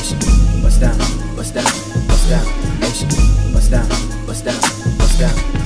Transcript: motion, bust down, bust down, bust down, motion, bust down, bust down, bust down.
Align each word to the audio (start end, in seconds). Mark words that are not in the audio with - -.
motion, 0.00 0.18
bust 0.62 0.80
down, 0.80 0.96
bust 1.36 1.54
down, 1.54 1.64
bust 2.08 2.30
down, 2.30 2.46
motion, 2.80 3.08
bust 3.52 3.70
down, 3.70 3.88
bust 4.26 4.44
down, 4.46 4.60
bust 4.98 5.20
down. 5.20 5.59